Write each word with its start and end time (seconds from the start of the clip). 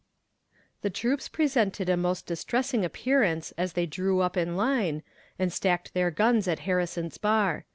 The 0.81 0.89
troops 0.89 1.29
presented 1.29 1.87
a 1.87 1.95
most 1.95 2.25
distressing 2.25 2.83
appearance 2.83 3.53
as 3.55 3.73
they 3.73 3.85
drew 3.85 4.21
up 4.21 4.35
in 4.35 4.57
line, 4.57 5.03
and 5.37 5.53
stacked 5.53 5.93
their 5.93 6.09
guns 6.09 6.47
at 6.47 6.61
Harrison's 6.61 7.19
Bar. 7.19 7.65